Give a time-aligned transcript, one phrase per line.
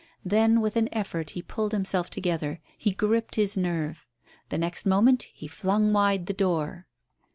[0.25, 4.07] Then with an effort he pulled himself together; he gripped his nerve.
[4.49, 6.87] The next moment he flung wide the door.